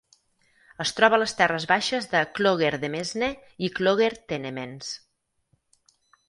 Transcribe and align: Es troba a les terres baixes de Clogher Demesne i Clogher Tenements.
Es 0.85 0.93
troba 0.99 1.17
a 1.17 1.19
les 1.23 1.35
terres 1.41 1.67
baixes 1.71 2.09
de 2.13 2.21
Clogher 2.39 2.71
Demesne 2.85 3.29
i 3.69 3.71
Clogher 3.81 4.09
Tenements. 4.33 4.91